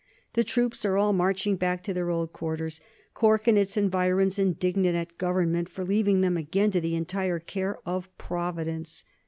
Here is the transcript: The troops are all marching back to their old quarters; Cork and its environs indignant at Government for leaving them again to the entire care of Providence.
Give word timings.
The 0.33 0.43
troops 0.43 0.83
are 0.83 0.97
all 0.97 1.13
marching 1.13 1.57
back 1.57 1.83
to 1.83 1.93
their 1.93 2.09
old 2.09 2.33
quarters; 2.33 2.81
Cork 3.13 3.47
and 3.47 3.55
its 3.55 3.77
environs 3.77 4.39
indignant 4.39 4.95
at 4.95 5.19
Government 5.19 5.69
for 5.69 5.85
leaving 5.85 6.21
them 6.21 6.37
again 6.37 6.71
to 6.71 6.81
the 6.81 6.95
entire 6.95 7.37
care 7.37 7.77
of 7.85 8.09
Providence. 8.17 9.03